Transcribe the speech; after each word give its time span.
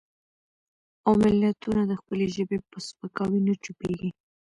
او 1.05 1.11
ملتونه 1.23 1.81
د 1.87 1.91
خپلې 2.01 2.25
ژبې 2.35 2.57
په 2.69 2.77
سپکاوي 2.87 3.39
نه 3.47 3.53
چوپېږي. 3.63 4.09